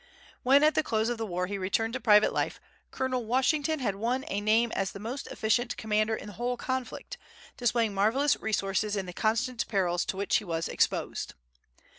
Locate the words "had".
3.77-3.93